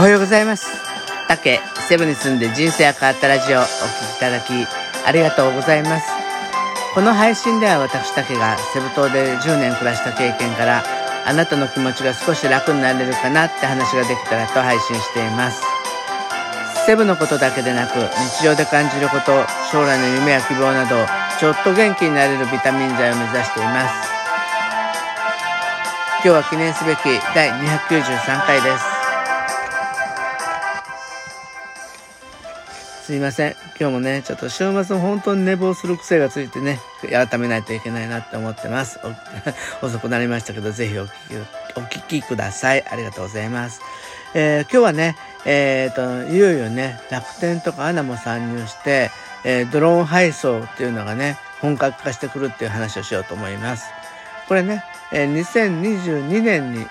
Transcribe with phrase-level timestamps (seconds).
[0.00, 0.66] おはようございます。
[1.28, 4.66] 竹セブに住んで人生が変わったラジオをお聴きいただき
[5.04, 6.08] ありがとうございます。
[6.94, 10.82] この配信では私竹がセブ島で10年暮らした経験から
[11.26, 15.60] あなたの気持ちが少し楽になれるかなって話ができたらと配信しています。
[16.86, 17.98] セブのことだけでなく
[18.40, 20.96] 日常で感じること、将来の夢や希望など
[21.38, 23.94] ちょっと元気になれるビタミン剤を目指しています。
[26.24, 27.00] 今日は記念すべき
[27.34, 28.89] 第293回です。
[33.10, 33.56] すいません。
[33.80, 36.78] 今日もね、ちょっと週末も本当に寝坊する癖がついてね、
[37.10, 39.00] 改めないといけないなって思ってます。
[39.82, 42.84] 遅くなりましたけど、ぜひお聞き、お聞きください。
[42.88, 43.80] ありがとうございます。
[44.34, 49.10] えー、今日はね、えっ、ー、と、いよいよね、楽天とかアナも参入して、
[49.42, 53.86] えー、ドローン配送っていうのがね、本格化してくるっていう話をしようと思います。
[54.50, 54.82] これね、
[55.12, 56.84] え、2022年に、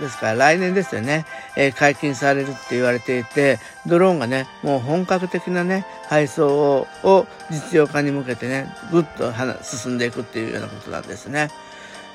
[0.00, 9.30] ですから来年ですよね、え、解禁されるって言われていて、ドローンがね、もう本格的なね、配送を実用化に向けてね、ぐっと
[9.62, 11.50] 進んでいくっていうようなことなんですね。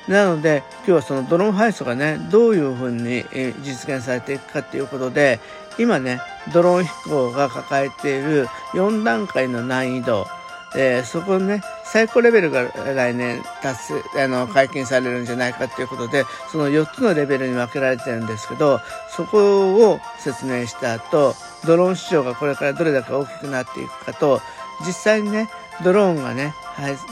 [0.08, 3.24] なので、今日はそのドローン配送がね、どういうふうに
[3.62, 5.38] 実現されていくかっていうことで、
[5.78, 6.20] 今ね、
[6.52, 10.26] ドローン飛行が抱えている4段階の難易度、
[10.74, 18.80] えー、そこね、最高レベルが来年達成、あの、解禁されるんじゃないかということで、その4つのレベルに分けられてるんですけど、
[19.14, 21.34] そこを説明した後、
[21.66, 24.40] ドローン市場がこれからどれだけ大きくなっていくかと、
[24.86, 25.48] 実際にね、
[25.84, 26.54] ドローンがね、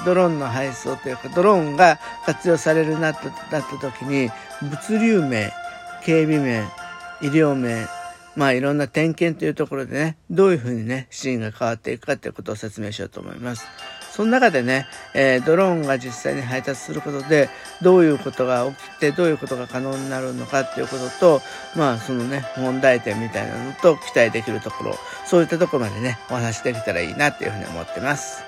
[0.05, 4.31] ドローンの配送というか、ドローンが活用されるなったなった時に、
[4.62, 5.53] 物流面、
[6.03, 6.64] 警備面、
[7.20, 7.88] 医療面、
[8.36, 13.67] まあいろんな点検というところでね、どういうふうにね、シーンが変わっていくかということを説明しようと思います。
[14.11, 17.48] その中でね、えー、ドローンが実際に配達することで、
[17.81, 21.42] どういうことが起きて、どういうことが可能になるのかっていうことと、
[21.77, 24.94] まあそのね、問題点みたいなのと期待できるところ、
[25.26, 28.43] そういったところまでね、お話できたらいいなっていうふうに思ってます。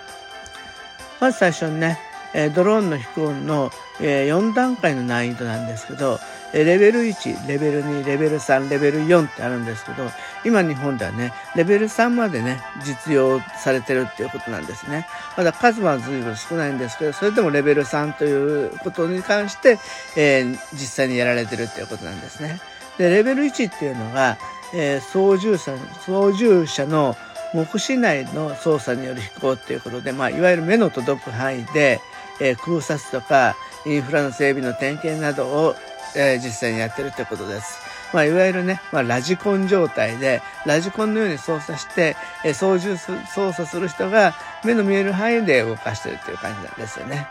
[1.20, 1.98] まず最初にね、
[2.34, 3.70] えドローンの飛行の、
[4.00, 6.18] え4段階の難易度なんですけど、
[6.52, 10.10] レベル1、レベル2、レベル3、レベル4ってあるんですけど、
[10.44, 15.06] 今日本ではね、レベル3までね、実用されてるっていうことなんですね。
[15.36, 19.78] まだ数は随分少ないんですけど、それでもレベル3ということに関して、
[20.16, 22.60] えー、実際にやられてるっていうことなんですね。
[22.98, 24.36] で、レベル1っていうのが、
[24.74, 27.16] えー、操縦者、操縦者の
[27.54, 32.00] 目視内の操作による飛行っていうことで、まあ、いわゆる目の届く範囲で、
[32.40, 35.74] えー、空撮とかインフラの整備の点検などを、
[36.14, 37.78] えー、実際にやってるってことです。
[38.12, 44.34] まあ、いわゆるね、まあ、ラジコン状態で、ラジコンのように操作して、えー、操縦す、操作する人が
[44.64, 47.28] 目の見える範囲で動かしてるっていう感じなんですよね。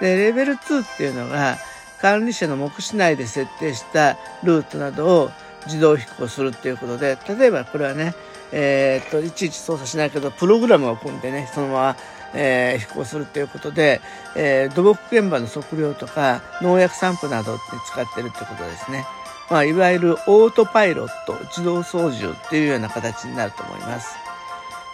[0.00, 1.56] で、レベル2っていうのが、
[2.00, 5.30] 管理者の目視内で設定したルートなどを
[5.66, 8.14] 自動飛行するっていうことで、例えばこれはね、
[8.50, 11.96] えー、っと、いちいち操作しないけど、プログラムを組んでね、そのまま
[12.34, 14.00] えー、飛行するということで、
[14.36, 19.04] えー、土木現場の測量とか農薬散布などに使ってるってことですね。
[19.50, 24.16] まあ、いわゆるオートパイロット、自動操縦っていうような形になると思います。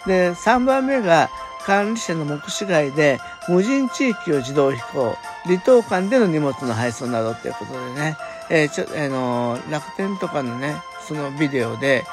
[0.05, 1.29] で、3番目が
[1.65, 8.17] 管理者の目視外で無人地域を自動飛行、離島間での荷物の配送などっていうことでね、
[8.49, 10.75] えー、ちょ、あの、楽天とかのね、
[11.07, 12.03] そのビデオで、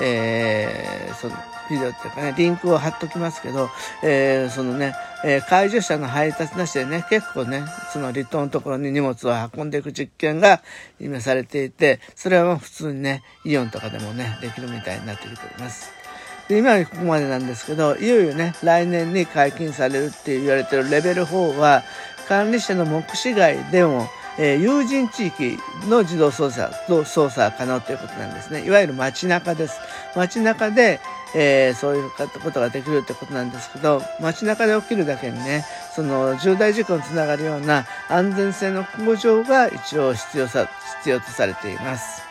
[0.00, 1.34] えー、その
[1.70, 3.68] ビデオっていうかね、リンクを貼っときますけど、
[4.02, 4.94] えー、そのね、
[5.24, 10.62] えー、介助者の配達なしでね、結構ね、その離島のところに荷物を運んでいく実験が
[11.00, 15.92] 今されていて、それはもう普通にね、イオンとかでもね、できるみたいになってきております。
[16.48, 21.82] で今はここまでなんですけど、いよいよね、来年に解禁されるって言われてるレベル4は、
[22.28, 28.64] 管理者の目視外でも、えー、有人地域の自動操作と操作可能ということなんですね。
[28.64, 29.78] いわゆる街中です。
[30.16, 31.00] 街中で、
[31.34, 32.10] えー、そういう
[32.42, 40.68] ことができるってことなんですけど、街中で起きるだけにね、その重大事故につながるような安全性の向上が一応必要さ、
[40.98, 42.22] 必要とされています。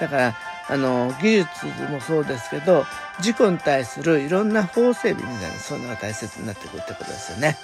[0.00, 0.34] だから、
[0.68, 1.48] あの、技術
[1.90, 2.86] もそうですけど、
[3.20, 7.56] 事故に対するいろんな法整備みたいな、そういうのが大切になってくるってことですよね。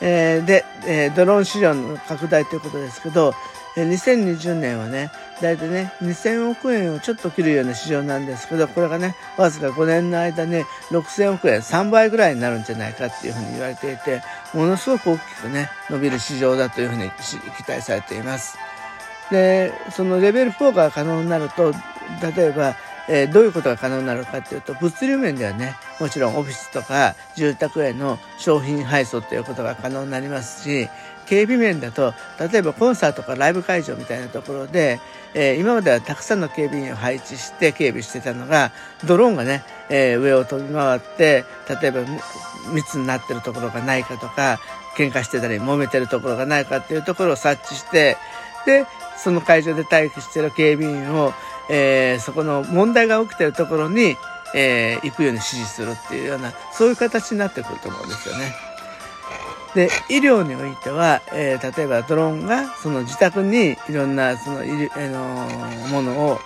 [0.00, 3.34] えー、で、えー、ドローン市場の拡大ということですけど、
[3.76, 5.10] えー、2020年はね、
[5.40, 14.22] 大体ね、2000億円をちょっと切るような市場なんですけど、これがね、わずか5年の間に6000億円、3倍ぐらいになるんじゃないかっていうふうに言われていて、
[14.54, 18.56] ものすごく大きくね、伸びる市場だというふうに期待されています。
[19.30, 21.72] で、そのレベル4が可能になると、
[22.36, 22.76] 例えば、
[23.08, 30.88] えー、どういうことが可能になるかっていうと、物流面ではね、もちろんオフィスとか住宅への商品配送っていうことが可能になりますし、
[31.26, 35.00] 警備面だと、例えばコンサートかライブ会場みたいなところで、
[35.34, 38.72] えー、今まではたくさんの警備員を配置して警備してたのが、
[39.04, 41.44] ドローンがね、えー、上を飛び回って、
[41.80, 42.00] 例えば
[42.72, 44.60] 密になってるところがないかとか、
[44.96, 48.16] 喧嘩してたり揉めてるところがないかっていうところを察知して、
[48.64, 48.86] で、
[49.18, 51.32] その会場で待機してる警備員を、
[51.68, 54.16] えー、そこの問題が起きてるところに、
[54.54, 58.54] えー、行くように指示するっていうような、そういう形になってくると思うんですよね。
[59.74, 66.38] で、医療においては、えー、例えばドローンがその自宅にいろんなその、えー、のものを、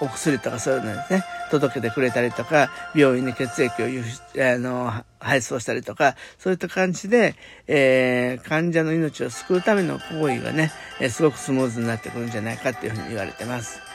[0.00, 7.36] お薬とかそういうのですね、届けてくれたりとか、病院に血液をあの配送したりとか、そういった感じで、
[7.68, 13.93] えー、患者の命を救うための行為がね、え、すごくスムーズになってくるんじゃないかっていうふうに言われてます。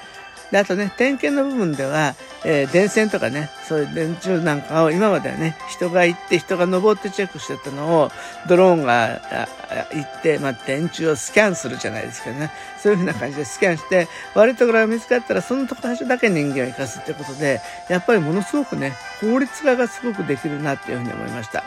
[0.51, 8.11] で、あとね、点検の部分では、えー、電線とかね、そういう電柱なんかを今まではね、人が行って人が登ってチェックしてたのを、
[8.47, 9.21] ドローンが
[9.93, 12.51] 行って、まあ、電柱をスキャンするじゃないですけどね。
[12.81, 21.63] そういうふうな感じでスキャンして、悪いところが見つかったら、そのところだけ人間を生かすってことで、やっぱりものすごくね、効率化がすごくできるなっていうふうに思いました。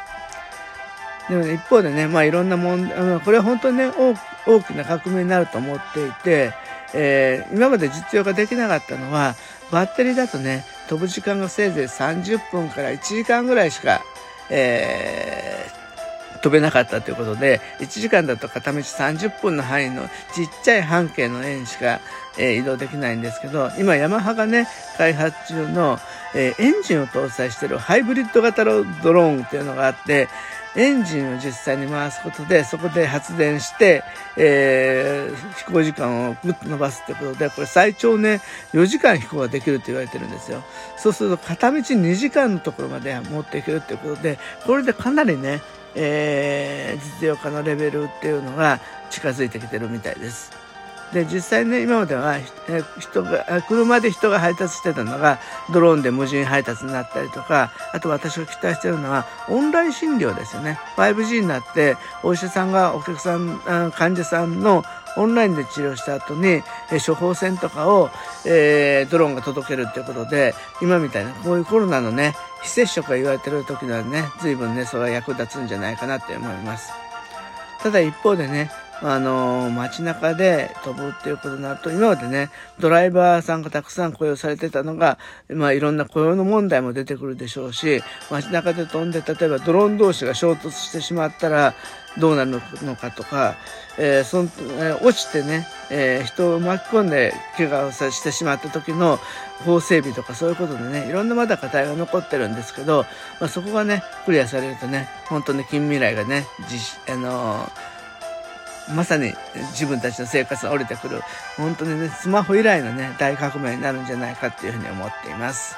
[1.28, 3.93] でも、ね、一方でね、まあいろんな問題、これは本当にね、
[4.46, 6.52] 大きな革命になると思っていて、
[6.94, 9.34] えー、今まで実用ができなかったのは、
[9.70, 14.02] バッテリーだとね、飛ぶ時間がせいぜい30分から1時間ぐらいしか、
[14.50, 15.81] えー、
[16.42, 20.02] 飛べなかったということで、1時間だと片道30分の範囲の
[20.34, 22.00] ちっちゃい半径の円しか、
[22.36, 24.66] えー、移動できないんですけど、今ヤマハがね、
[24.98, 25.98] 開発中の、
[26.34, 30.28] えー、エンジンを搭載しているハイブリッド型のドローンっていうのがあって、
[30.74, 34.02] エンジンを実際に回すことで、そこで発電して、
[34.36, 38.40] えー、飛行時間をぐっと伸ばすってことで、これ最長ね、
[38.72, 40.64] 4時間飛行ができるって言われてるんですよ。
[40.96, 45.60] そうすると片道2時間のところまで持っていけるってことで、これでかなりね、
[45.94, 48.80] えー、実用化のレベルっていうのが
[49.10, 50.62] 近づいてきてるみたいです。
[51.12, 52.38] で、実際ね、今までは、
[52.98, 55.38] 人が、車で人が配達してたのが、
[55.70, 60.78] ドローンで無人配達になったりとか、あと私が期待してるのは、オンライン診療ですよね。
[60.96, 63.60] 5G になって、お医者さんがお客さん、
[63.94, 64.84] 患者さんの
[65.16, 68.10] オンラインで治療した後に、え処方箋とかを、
[68.46, 76.93] えー、ドローンが届けるっていうことで、今みたいな、こういうコロナのね、非接触が言われてる時にはね、随分ね、それは役立つんじゃないかなって思います。
[77.82, 78.70] ただ一方でね、
[79.04, 85.19] あの、街中で飛ぶっていうことになると、今までね、ドライバーさんがたくさん雇用されてたのが、
[85.49, 91.75] まあいろんな雇用の問題も出てくるでしょうし、街中で飛んで、例えばドローン同士が衝突してしまったら、
[92.19, 93.56] どうなるのかとか、
[93.99, 99.19] えー、その、えー、落ちてね、えー、人を巻き込んで怪我をさしてしまった時の
[99.64, 103.06] 法整備とかそういうことでね、いろんなまだ課題が残ってるんですけど、
[103.40, 107.93] まあ、そこがね、クリアされるとね、本当に近未来がね、実、あのー
[108.94, 109.32] まさに
[109.72, 111.20] 自分たちの生活が降りてくる、
[111.56, 115.76] 本当にね、スマホ以来のね、大革命になるんじゃないかっていうふうに思っています。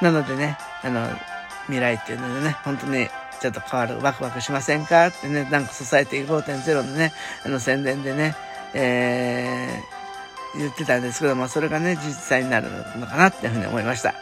[0.00, 1.08] なのでね、あの、
[1.66, 3.08] 未来っていうのでね、本当に
[3.40, 7.12] ちょっと変わる、ワクワクしませんかってね、なんかソサイティ5.0のね、
[7.44, 8.34] あの宣伝でね、
[8.74, 12.68] えー、言ってたんですけども、それがね、実際になる
[12.98, 14.14] のかなっていうふうに思いました。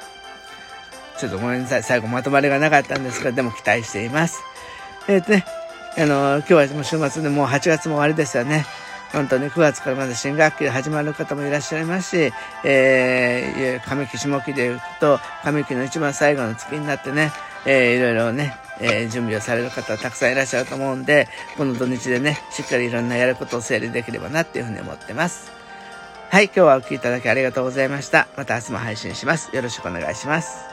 [1.19, 1.83] ちょっとごめんなさい。
[1.83, 4.41] 最後まとまりがなかったんですけど、でも期待しています。
[5.09, 5.45] えっ、ー、とね、
[5.97, 8.67] あの、今日はもう週末でもう8月も終わりですよね。
[9.13, 12.33] 本当に9月からまだ新学期で始まる方もいらっしゃいますし、
[12.65, 17.33] えー、上期下期で行くと、上期の一番最後の月になってね、
[17.65, 25.51] えー、いろいろね、えー、準備をされる方たくさんいらっしゃると思うんで、この土日でね、しっかりいろんなやることを整理できればなっていうふうに思ってます。
[26.31, 28.29] はい、今日はお聴きいただきありがとうございました。
[28.37, 29.55] また明日も配信します。
[29.57, 30.68] よろしくお願いします。